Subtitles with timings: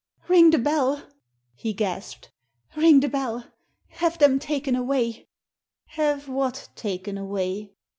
[0.27, 1.03] "Ring the bell!"
[1.53, 2.31] he gasped.
[2.75, 3.45] "Ring the bell!
[3.89, 5.29] Have them taken away!""
[5.89, 7.75] Have what taken away